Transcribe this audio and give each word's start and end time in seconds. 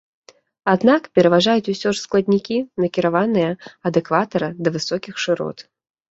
Аднак 0.73 1.01
пераважаюць 1.17 1.71
ўсё 1.73 1.89
ж 1.97 1.99
складнікі, 2.05 2.57
накіраваныя 2.83 3.51
ад 3.89 3.93
экватара 4.01 4.49
да 4.69 4.75
высокіх 4.79 5.21
шырот. 5.27 5.57